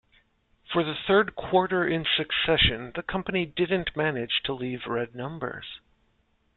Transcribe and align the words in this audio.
For 0.73 0.83
the 0.83 0.95
third 1.05 1.35
quarter 1.35 1.85
in 1.87 2.05
succession, 2.17 2.91
the 2.95 3.03
company 3.03 3.45
didn't 3.45 3.95
manage 3.95 4.41
to 4.45 4.53
leave 4.53 4.87
red 4.87 5.13
numbers. 5.13 5.79